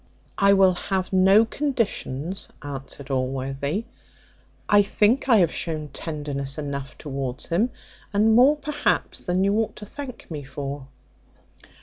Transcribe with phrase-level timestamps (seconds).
[0.39, 3.85] "I will have no conditions," answered Allworthy;
[4.67, 7.69] "I think I have shown tenderness enough towards him,
[8.11, 10.87] and more perhaps than you ought to thank me for."